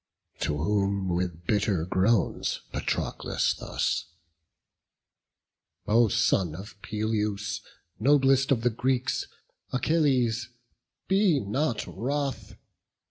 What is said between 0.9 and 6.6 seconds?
with bitter groans, Patroclus thus: "O son